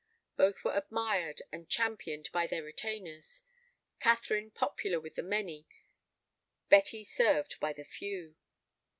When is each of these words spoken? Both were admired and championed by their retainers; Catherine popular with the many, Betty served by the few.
Both 0.35 0.63
were 0.63 0.75
admired 0.75 1.43
and 1.51 1.69
championed 1.69 2.31
by 2.31 2.47
their 2.47 2.63
retainers; 2.63 3.43
Catherine 3.99 4.49
popular 4.49 4.99
with 4.99 5.13
the 5.13 5.21
many, 5.21 5.67
Betty 6.69 7.03
served 7.03 7.59
by 7.59 7.71
the 7.71 7.85
few. 7.85 8.35